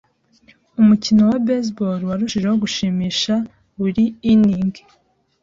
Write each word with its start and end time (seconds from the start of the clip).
Umukino 0.81 1.21
wa 1.29 1.37
baseball 1.47 1.99
warushijeho 2.09 2.55
gushimisha 2.63 3.33
buri 3.77 4.03
inning. 4.33 4.73